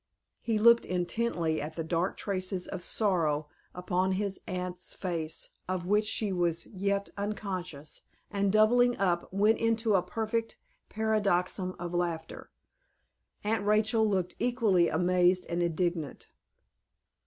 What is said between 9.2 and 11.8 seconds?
went into a perfect paroxysm